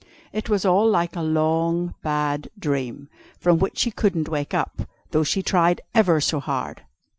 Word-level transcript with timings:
It 0.33 0.49
was 0.49 0.65
all 0.65 0.89
like 0.89 1.15
a 1.15 1.21
long, 1.21 1.93
bad 2.01 2.49
dream, 2.57 3.07
from 3.39 3.59
which 3.59 3.77
she 3.77 3.91
couldn't 3.91 4.29
wake 4.29 4.51
up, 4.51 4.87
though 5.11 5.21
she 5.21 5.43
tried 5.43 5.81
ever 5.93 6.19
so 6.19 6.39
hard. 6.39 6.81